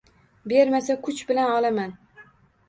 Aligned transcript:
Bermasa, 0.51 0.95
kuch 1.03 1.21
bilan 1.29 1.51
olaman… 1.59 1.95